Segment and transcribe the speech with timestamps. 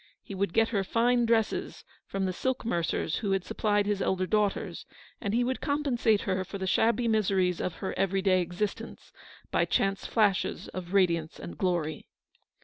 [0.23, 4.25] He would get her fine dresses from the silk mercers who had supplied his elder
[4.25, 4.87] daughters,
[5.21, 9.11] and he would compensate her for the shabby miseries of her every day existence
[9.51, 12.07] by chance flashes of radiance and glory.